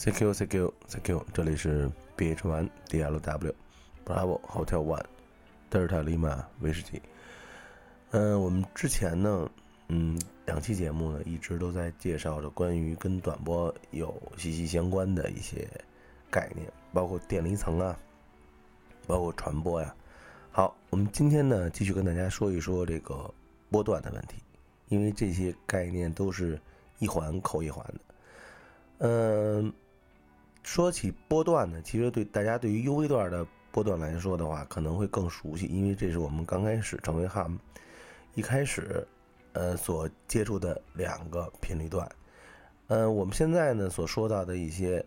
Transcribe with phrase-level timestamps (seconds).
[0.00, 3.52] CQ CQ CQ，这里是 BH One DLW
[4.02, 5.04] Bravo Hotel One
[5.70, 7.02] Delta Lima 威士忌。
[8.12, 9.50] 嗯，我们之前呢，
[9.88, 15.68] 嗯，两期节目呢，一直都在介绍着关于跟短波有息息相关的一些
[16.30, 17.94] 概念，包括电离层啊，
[19.06, 19.94] 包括传播呀。
[20.50, 23.30] 好，我们今天呢，继续跟大家说一说这个
[23.70, 24.36] 波段的问题，
[24.88, 26.58] 因为这些概念都是
[27.00, 28.00] 一环扣一环的。
[29.02, 29.72] 嗯，
[30.62, 37.58] 说起波段呢，其实对大家对于 UV 段的波段来说的话，可能会更熟悉，因为这是我们刚开始成为 HAM
[38.34, 39.06] 一开始
[39.52, 42.08] 呃所接触的两个频率段。
[42.88, 45.04] 嗯，我们现在呢所说到的一些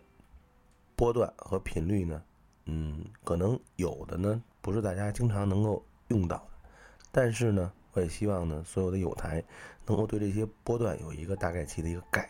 [0.96, 2.22] 波段和频率呢，
[2.64, 6.68] 嗯，可能有的呢不是大家经常能够用到的，
[7.12, 9.42] 但是呢，我也希望呢所有的友台
[9.86, 12.28] 能够对这些波段有一个大概其的一个概。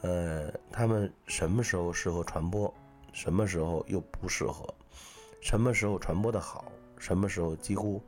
[0.00, 2.72] 呃，他们什么时候适合传播，
[3.12, 4.72] 什么时候又不适合，
[5.40, 8.00] 什么时候传播的好，什么时候几乎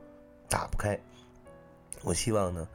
[0.49, 0.97] 打不开。
[2.03, 2.67] 我希望呢，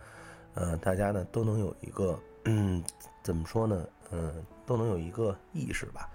[0.55, 2.84] 呃，大家呢都能有一个，嗯，
[3.25, 6.11] 怎么说呢，嗯，都能有一个意识吧。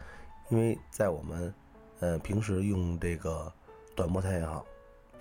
[0.49, 1.53] 因为在我们，
[1.99, 3.51] 呃，平时用这个
[3.95, 4.63] 短波台也好，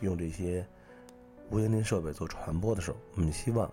[0.00, 0.66] 用这些
[1.50, 3.72] 无线电设备做传播的时候，我们希望。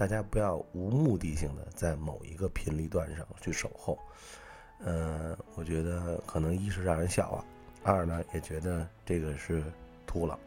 [0.00, 3.98] 大家不要无目的性的在某一个频率段上去守候，
[4.78, 7.44] 呃，我觉得可能一是让人笑话，
[7.82, 9.62] 二呢也觉得这个是
[10.06, 10.38] 徒劳。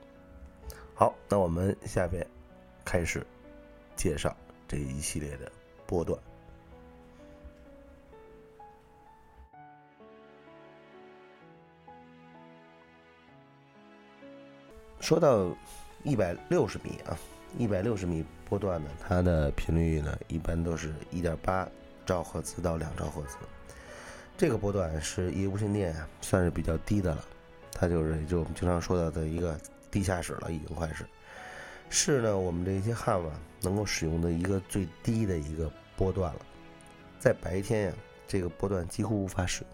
[0.95, 2.25] 好，那我们下边
[2.83, 3.23] 开始
[3.95, 4.35] 介绍
[4.67, 5.51] 这一系列的
[5.85, 6.19] 波段。
[14.99, 15.55] 说到
[16.01, 17.15] 一百六十米啊。
[17.57, 21.67] 一百六十米波段呢，它的频率呢一般都是一点八
[22.05, 23.37] 兆赫兹到两兆赫兹。
[24.35, 27.23] 这个波段是业无线电，算是比较低的了。
[27.71, 29.55] 它就是也就我们经常说到的一个
[29.91, 31.05] 地下室了，已经快是。
[31.89, 33.31] 是呢，我们这些汉网
[33.61, 36.39] 能够使用的一个最低的一个波段了。
[37.19, 37.93] 在白天呀，
[38.27, 39.69] 这个波段几乎无法使用。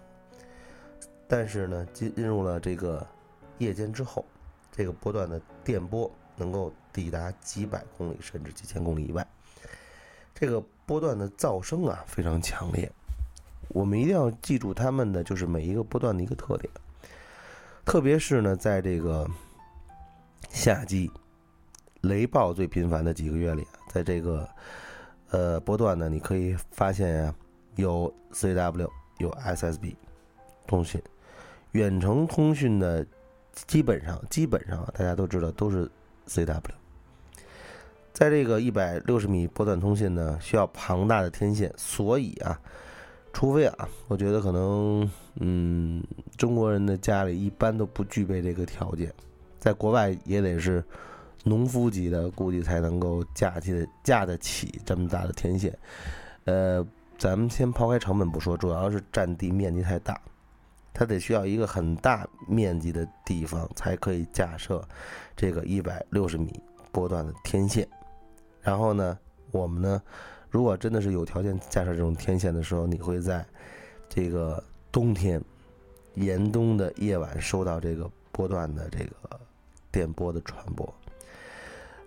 [1.26, 3.06] 但是呢，进进入了这个
[3.58, 4.24] 夜间之后，
[4.70, 6.10] 这个波段的电波。
[6.40, 9.24] 能够抵达几百公里甚至几千公里以外，
[10.34, 12.90] 这个波段的噪声啊非常强烈。
[13.68, 16.72] 我们一定要记住它们的就是每一个波段的一个特点，
[17.84, 19.28] 特别是呢，在这个
[20.48, 21.10] 夏季
[22.00, 24.48] 雷暴最频繁的几个月里，在这个
[25.28, 27.34] 呃波段呢，你可以发现呀，
[27.76, 29.94] 有 CW 有 SSB
[30.66, 31.00] 通讯，
[31.72, 33.06] 远程通讯的
[33.52, 35.88] 基本上基本上大家都知道都是。
[36.30, 36.62] CW，
[38.12, 42.56] 在这个一百六十米波段通信呢，需要庞大的天线，所以啊，
[43.32, 46.00] 除非啊，我觉得可能，嗯，
[46.36, 49.12] 中国人的家里一般都不具备这个条件，
[49.58, 50.84] 在国外也得是
[51.42, 55.76] 农夫级的，估计才能够架起架得起这么大的天线。
[56.44, 56.86] 呃，
[57.18, 60.16] 咱们先抛开成本不说，主要是占地面积太大。
[60.92, 64.86] 它得需要一个很大面积的地方才可以架设
[65.36, 66.52] 这个一百六十米
[66.92, 67.88] 波段的天线。
[68.60, 69.16] 然后呢，
[69.52, 70.02] 我们呢，
[70.50, 73.46] 如果真的是有条件架设这种天线的时候，你会在
[74.08, 75.40] 这个冬天
[76.14, 79.40] 严冬的夜晚收到这个波段的这个
[79.90, 80.92] 电波的传播。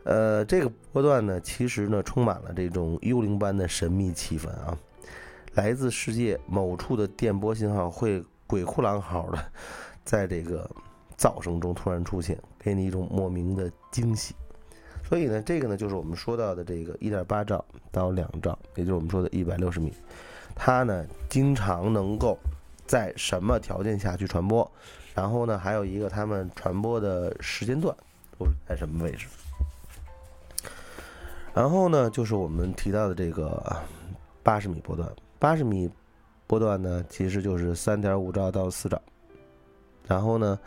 [0.04, 4.78] 呃，这个波段呢，其实呢，充满了这种幽灵般的神秘气氛啊，
[5.54, 8.24] 来自世界某处的电波信号会。
[8.54, 9.44] 鬼哭狼嚎的，
[10.06, 10.70] 在这个
[11.18, 14.36] 噪声中突然出现，给你一种莫名的惊喜。
[15.04, 19.92] 所以呢，这个呢就是我们说到的这个一点八兆到两兆，也就是我们说的一百六十米，
[20.54, 22.38] 它呢经常能够
[22.86, 24.72] 在什么条件下去传播，
[25.16, 27.96] 然后呢还有一个它们传播的时间段
[28.38, 29.26] 都是在什么位置。
[31.56, 33.76] 然后呢就是我们提到的这个
[34.44, 35.90] 八十米波段，八十米。
[36.54, 39.02] 波段呢，其实就是三点五兆到四兆，
[40.08, 40.60] 然后呢，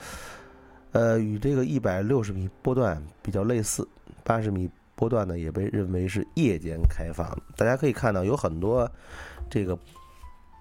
[0.90, 3.86] 呃，与这个一百六十米波段比较类似，
[4.24, 7.24] 八十米波段呢也被认为是夜间开放。
[7.56, 8.90] 大家可以看到，有很多
[9.48, 9.78] 这个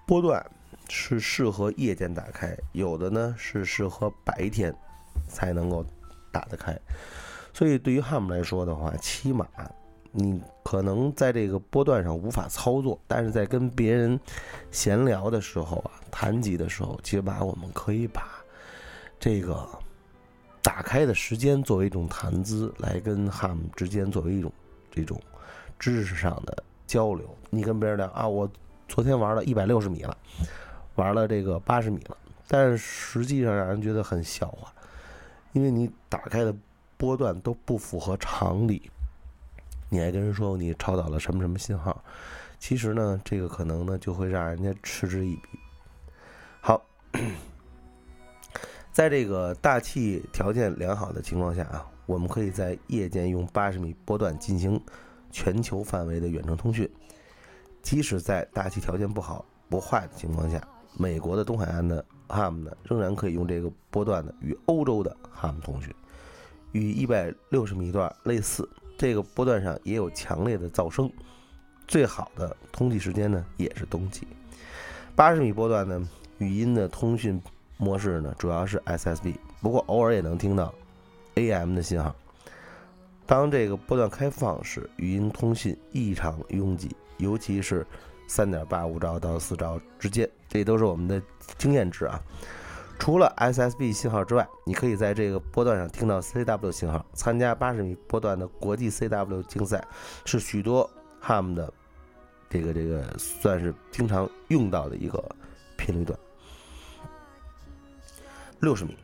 [0.06, 0.40] 波段
[0.88, 4.72] 是适合夜间打开，有的呢是适合白天
[5.28, 5.84] 才能够
[6.30, 6.78] 打得开。
[7.52, 9.44] 所以对于汉姆来说的话，起码。
[10.18, 14.18] 你可能在这个波段上无法操作，但是在跟别人
[14.70, 18.26] 闲聊的时候啊，谈及的时候，起码我们可以把
[19.20, 19.68] 这个
[20.62, 24.50] 打开的时间作为一种谈资，来跟他们之间作为一种
[24.90, 25.20] 这种
[25.78, 27.28] 知识上的交流。
[27.50, 28.50] 你跟别人聊啊，我
[28.88, 30.16] 昨天玩了一百六十米了，
[30.94, 32.16] 玩了这个八十米了，
[32.48, 34.72] 但是实际上让人觉得很笑话，
[35.52, 36.54] 因为你打开的
[36.96, 38.90] 波段都不符合常理，
[39.96, 42.04] 你还跟人说你超导了什么什么信号，
[42.58, 45.58] 其实呢，这个可能呢就会让人家嗤之以鼻。
[46.60, 46.86] 好，
[48.92, 54.78] 在这个大气条件良好的情况下啊，我们可以在夜间用八十米波段进行
[55.30, 56.86] 全球范围的远程通讯，
[57.80, 60.60] 即使在大气条件不好不坏的情况下。
[60.98, 65.90] 美国的东海岸的 ham 呢，仍然可以用这个波段呢与欧洲的 ham 通讯，
[66.72, 68.68] 与一百六十米段类似。
[68.96, 71.10] 这个波段上也有强烈的噪声，
[71.86, 74.26] 最好的通气时间呢也是冬季。
[75.14, 76.08] 八十米波段呢，
[76.38, 77.40] 语音的通讯
[77.76, 80.74] 模式呢主要是 SSB，不过偶尔也能听到
[81.34, 82.14] AM 的信号。
[83.26, 87.86] 当这个波段开放时，语音通信异常拥挤，尤其是。
[88.28, 91.22] 三点八五兆到四兆之间，这都是我们的
[91.58, 92.20] 经验值啊。
[92.98, 97.04] 除了 SSB 信号之外，你可以在这个波段上听到 CW 信号。
[97.14, 99.86] 参加八十米波段的国际 CW 竞赛，
[100.24, 100.88] 是许多
[101.22, 101.72] ham 的
[102.48, 105.22] 这个这个算是经常用到的一个
[105.76, 106.18] 频率段。
[108.60, 108.96] 六十米，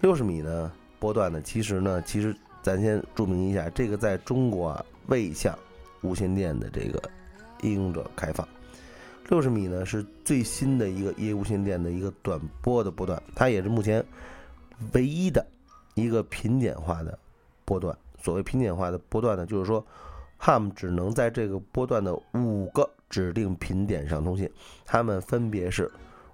[0.00, 5.58] 六十米呢波段呢，其实呢，其实咱先注明一下，这个在中国啊未向
[6.02, 7.02] 无线电的这个。
[7.60, 8.46] 应用者开放，
[9.28, 14.04] 六十米呢是最新的一个业无线电的一个短波的波段，它也是目前
[14.92, 15.44] 唯一的
[15.94, 17.18] 一个频点化的
[17.64, 17.96] 波段。
[18.22, 19.84] 所谓频点化的波段呢，就是说
[20.40, 24.50] ，ham 只能在这个波段的五个指定频点上通信，
[24.84, 25.90] 它们分别是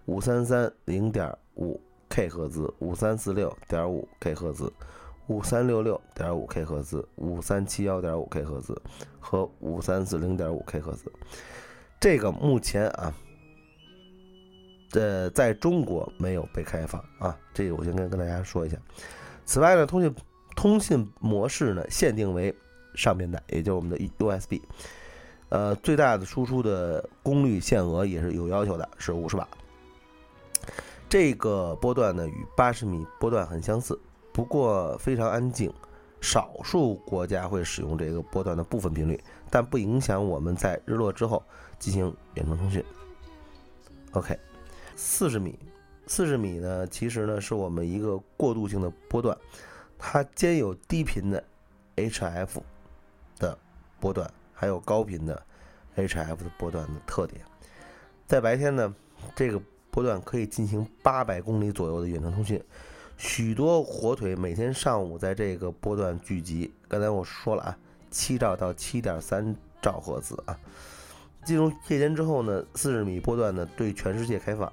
[0.06, 4.72] 五三三零点五 K 赫兹、五三四六点五 K 赫兹。
[5.26, 8.76] 五三六六点五 K 赫兹，五三七幺点五 K 赫兹
[9.20, 11.04] 和五三四零点五 K 赫兹，
[12.00, 13.12] 这个目前啊，
[14.92, 18.76] 呃，在中国没有被开放啊，这个我先跟跟大家说一下。
[19.44, 20.14] 此外呢，通讯
[20.56, 22.54] 通信模式呢限定为
[22.94, 24.58] 上边带，也就是我们的 USB，
[25.50, 29.46] 呃，最大的输出的功率限额也是有要求的，是五十瓦。
[31.06, 33.98] 这个波段呢与八十米波段很相似。
[34.32, 35.70] 不过非常安静，
[36.22, 39.20] 少数国家会使用这个波段的部分频率，
[39.50, 41.42] 但不影响我们在日落之后
[41.78, 42.84] 进行远程通讯。
[44.12, 44.38] OK，
[44.96, 45.58] 四十米，
[46.06, 49.36] 四十米呢，其实呢是我们一个过渡性的波段，
[49.98, 51.42] 它兼有低频的
[51.96, 52.60] HF
[53.38, 53.58] 的
[53.98, 55.42] 波段，还有高频的
[55.96, 57.42] HF 的波段的特点。
[58.26, 58.94] 在白天呢，
[59.34, 59.60] 这个
[59.90, 62.62] 波段可以进行八百公里左右的远程通讯。
[63.16, 66.72] 许多火腿每天上午在这个波段聚集。
[66.88, 67.78] 刚才我说了啊，
[68.10, 70.58] 七兆到七点三兆赫兹啊。
[71.44, 74.70] 进入夜间之后呢，四十米波段呢对全世界开放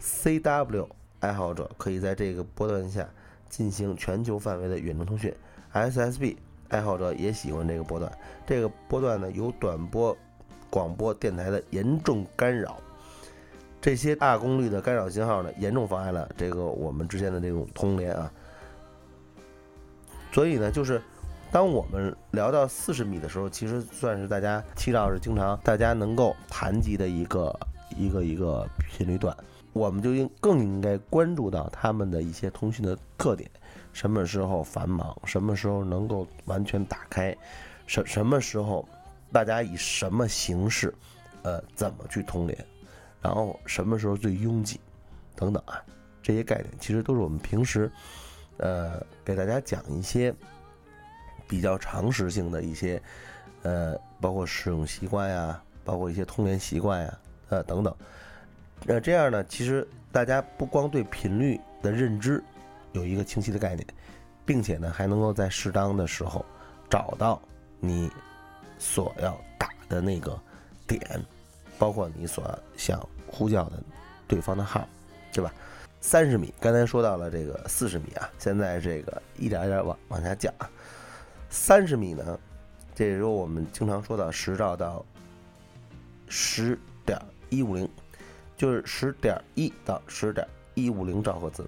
[0.00, 0.88] ，CW
[1.20, 3.06] 爱好者可以在这个波段下
[3.50, 5.34] 进行全球范围的远程通讯。
[5.74, 6.36] SSB
[6.68, 8.10] 爱好者也喜欢这个波段，
[8.46, 10.16] 这个波段呢有短波
[10.70, 12.80] 广播电台的严重干扰。
[13.80, 18.32] 这些大功率的干扰信号呢，严重妨碍了这个我们之间的这种通联啊。
[20.32, 21.00] 所以呢，就是
[21.50, 27.58] 当我们聊到四十米的时候，其实算是大家七兆是经常大家能够谈及的一个
[27.96, 29.34] 一个一个频率段，
[29.72, 33.50] 我们就应更应该关注到他们的一些通讯的特点，
[33.94, 37.34] 什么时候繁忙，什么时候能够完全打开，
[37.86, 38.86] 什什么时候
[39.32, 40.92] 大家以什么形式，
[41.42, 42.66] 呃，怎么去通联。
[43.20, 44.78] 然后什么时候最拥挤，
[45.34, 45.82] 等等啊，
[46.22, 47.90] 这些概念其实都是我们平时，
[48.58, 50.32] 呃，给大家讲一些
[51.48, 53.02] 比较常识性的一些，
[53.62, 57.94] 呃，包括使用习惯呀，包括一些通联习惯呀，呃，等等。
[58.84, 62.44] 那这样呢，其实大家不光对频率的认知
[62.92, 63.84] 有一个清晰的概念，
[64.44, 66.44] 并且呢，还能够在适当的时候
[66.88, 67.40] 找到
[67.80, 68.10] 你
[68.78, 70.38] 所要打的那个
[70.86, 71.00] 点。
[71.78, 73.80] 包括你所想呼叫的
[74.26, 74.84] 对方的号，
[75.32, 75.54] 对吧？
[76.00, 80.68] 三十米，刚才说到了这个四十米啊，现在这个一点一点往往下降啊。
[81.48, 82.38] 三十米呢，
[82.94, 85.04] 这时候我们经常说到十兆到
[86.28, 87.88] 十点一五零，
[88.56, 91.66] 就是十点一到十点一五零兆赫兹。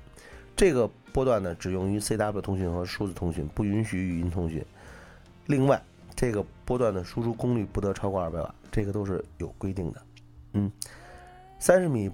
[0.56, 4.64] 这个波段呢，只用于 CW 通讯和数字通讯，不允许语音通讯。
[5.46, 5.82] 另外，
[6.14, 8.54] 这个波段的输出功率不得超过二百瓦。
[8.70, 10.02] 这个都是有规定的，
[10.52, 10.70] 嗯，
[11.58, 12.08] 三十米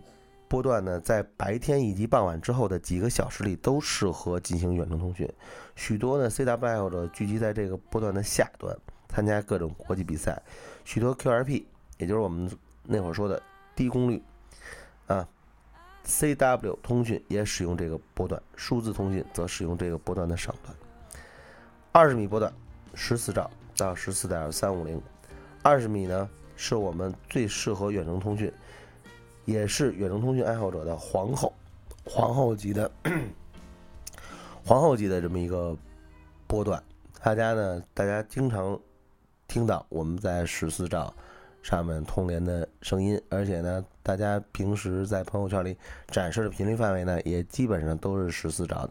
[0.49, 5.29] 波段呢，在白天以及傍晚之后的几个小时里都适合进行远程通讯。
[5.75, 8.77] 许多呢 CW 爱好者聚集在这个波段的下端，
[9.09, 10.41] 参加各种国际比赛。
[10.85, 11.65] 许多 QRP，
[11.99, 12.51] 也就是我们
[12.85, 13.43] 那会儿说的
[13.75, 14.23] 低功率
[15.07, 15.27] 啊
[16.07, 20.75] ，CW 通讯也使用这个波段，数字通讯则使用这个波段的上端。
[21.91, 22.53] 二十米波段，
[22.95, 25.03] 十四兆到十四点三五零，
[25.63, 28.53] 二十米呢是我们最适合远程通讯，
[29.47, 31.51] 也是远程通讯爱好者的皇后，
[32.05, 32.91] 皇后级的
[34.63, 35.75] 皇后级的这么一个
[36.47, 36.83] 波段。
[37.23, 38.79] 大家呢，大家经常
[39.49, 41.11] 听到我们在十四兆。
[41.63, 45.77] 上面通联的声音，而且呢，大家平时在朋友圈里
[46.07, 48.91] 展示的频率范围呢，也基本上都是十四兆的。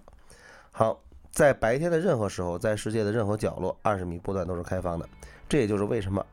[0.71, 5.07] 好，在白天的任何时候，在世界的任何角落，二十米波段都是开放的。
[5.47, 6.25] 这也就是为什么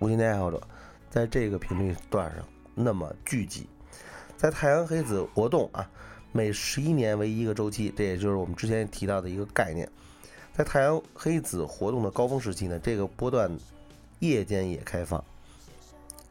[0.00, 0.60] 无线电爱好者
[1.08, 2.44] 在这个频率段上
[2.76, 3.66] 那么聚集。
[4.36, 5.90] 在太阳黑子活动啊，
[6.30, 9.90] 每十一年为一个周期，这也就是我们之前提到的一个概念。
[10.52, 13.50] 在太阳黑子活动的高峰时期呢，这个波段
[14.18, 15.22] 夜间也开放。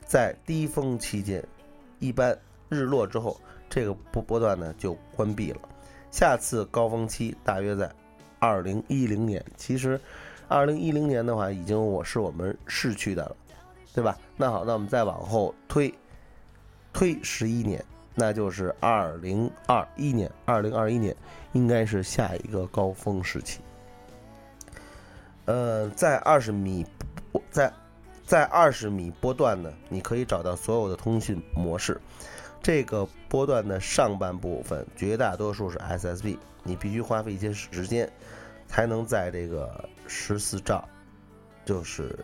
[0.05, 1.43] 在低峰期间，
[1.99, 2.37] 一般
[2.69, 5.59] 日落之后，这个波波段呢就关闭了。
[6.11, 7.91] 下次高峰期大约在
[8.37, 9.43] 二零一零年。
[9.57, 9.99] 其实，
[10.47, 13.35] 二零一零年的话，已经我是我们逝去的了，
[13.93, 14.17] 对吧？
[14.37, 15.93] 那好，那我们再往后推，
[16.95, 17.83] 推十一年，
[18.15, 20.31] 那就是二零二一年。
[20.45, 21.13] 二零二一年
[21.51, 23.59] 应该是下一个高峰时期。
[25.43, 26.85] 呃，在二十米，
[27.51, 27.69] 在。
[28.25, 32.01] 在二十米波段呢，你可以找到所有的通讯模式。
[32.59, 38.11] 这个波段的上半部分绝大多数是 SSB，你必须花费一些时间，
[38.67, 40.83] 才能在这个十四兆，
[41.65, 42.17] 就是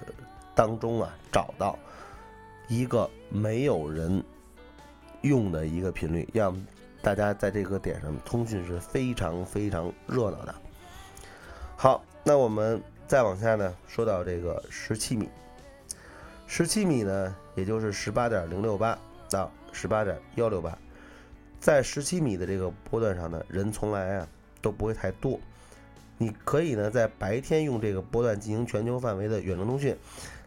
[0.55, 1.77] 当中啊找到
[2.67, 4.23] 一个没有人
[5.21, 6.55] 用的一个频率，让
[7.01, 10.55] 大家在这个点上通讯是非常非常热闹的。
[11.75, 15.29] 好，那我们再往下呢，说到这个十七米。
[16.45, 18.97] 十七米呢，也就是十八点零六八
[19.29, 20.77] 到十八点幺六八，
[21.59, 24.27] 在十七米的这个波段上呢，人从来啊
[24.61, 25.39] 都不会太多。
[26.17, 29.97] 你可以呢在白天用这个波段进行全球范围的远程通讯，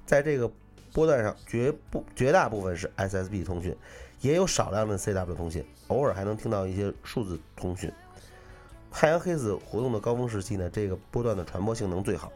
[0.06, 0.48] 在这个
[0.92, 3.76] 波段上绝不绝大部分是 SSB 通讯，
[4.24, 7.92] 也有少量的 CW 通讯，偶尔还能听到一些数字通讯。
[8.90, 12.32] 太阳黑子活动的高峰时期呢，这个波段的传播性能最好。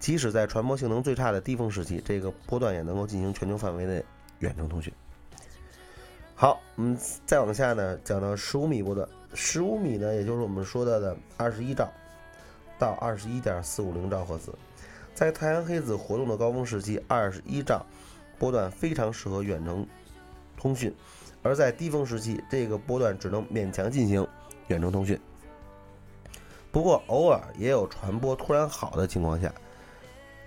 [0.00, 4.04] 即使在传播性能最差的低峰时期，这个波段也能够进行全球范围内
[4.40, 4.92] 远程通讯。
[6.34, 9.08] 好，我们再往下呢，讲到十五米波段。
[9.34, 11.88] 十五米呢，也就是我们说到的二十一兆
[12.76, 14.52] 到二十一点四五零兆赫兹。
[15.14, 17.86] 在太阳黑子活动的高峰时期，二十一兆
[18.36, 19.86] 波段非常适合远程
[20.64, 20.90] 通讯；
[21.42, 24.26] 而在低峰时期，这个波段只能勉强进行
[24.68, 25.20] 远程通讯。
[26.72, 29.52] 不过，偶尔也有传播突然好的情况下。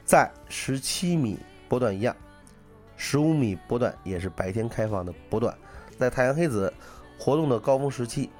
[0.03, 1.37] 在十七米
[1.69, 2.15] 波段一样，
[2.95, 5.55] 十五米波段也是白天开放的波段。
[5.99, 6.73] 在太阳黑子
[7.19, 8.31] 活动的高峰时期，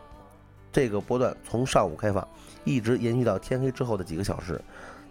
[0.71, 2.27] 这个波段从上午开放，
[2.63, 4.59] 一直延续到天黑之后的几个小时。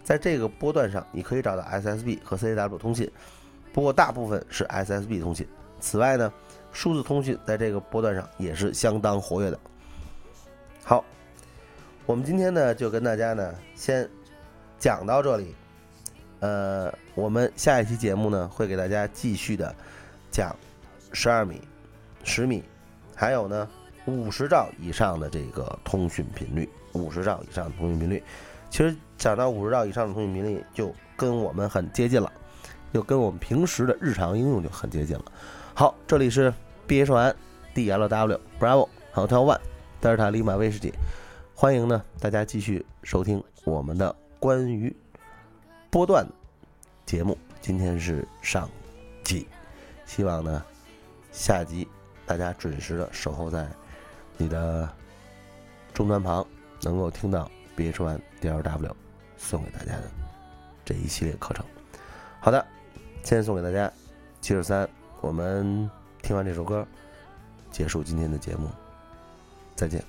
[0.03, 3.09] 在这个波段上，你可以找到 SSB 和 CW 通信，
[3.71, 5.47] 不过大部分是 SSB 通信。
[5.79, 6.33] 此外呢，
[6.77, 9.59] 数字通讯在这个波段上也是相当活跃的。
[10.83, 11.03] 好，
[12.05, 14.07] 我们今天呢就跟大家呢先
[14.77, 15.55] 讲到这里。
[16.39, 19.73] 呃，我们下一期节目呢，会给大家继续的
[20.29, 20.55] 讲
[21.13, 21.59] 十二米、
[22.23, 22.63] 十米，
[23.15, 23.67] 还有呢
[24.05, 26.69] 五十兆以上的这个通讯频率。
[26.93, 28.23] 五十兆以上的通讯频率，
[28.69, 32.31] 其实讲到五十兆以上的通讯频率，就跟我们很接近了，
[32.93, 35.25] 就跟我们平时的日常应用就很接近了。
[35.73, 36.53] 好，这里是
[36.87, 37.35] B H One
[37.73, 39.59] D L W Bravo Hotel One
[39.99, 40.93] 德尔塔利马威士忌，
[41.53, 44.95] 欢迎呢大家继续收听我们的关于。
[45.89, 46.25] 波段
[47.05, 48.69] 节目，今天是上
[49.23, 49.47] 集，
[50.05, 50.63] 希望呢
[51.31, 51.85] 下集
[52.25, 53.67] 大家准时的守候在
[54.37, 54.87] 你的
[55.93, 56.45] 终端旁，
[56.83, 58.95] 能够听到 B H One D L W
[59.35, 60.03] 送给大家的
[60.85, 61.65] 这一系列课程。
[62.39, 62.65] 好的，
[63.23, 63.91] 先送给大家
[64.39, 64.87] 七十三，
[65.19, 65.89] 我们
[66.27, 66.85] 听完这首歌，
[67.71, 68.67] 结束今天的节目，
[69.77, 70.03] 再见。